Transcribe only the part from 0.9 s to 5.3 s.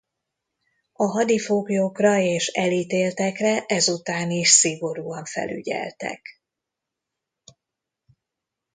A hadifoglyokra és elítéltekre ezután is szigorúan